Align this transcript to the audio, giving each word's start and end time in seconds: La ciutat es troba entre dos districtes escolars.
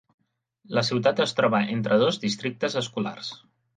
La 0.77 0.83
ciutat 0.87 1.21
es 1.27 1.35
troba 1.41 1.61
entre 1.75 1.99
dos 2.05 2.21
districtes 2.25 2.79
escolars. 2.85 3.31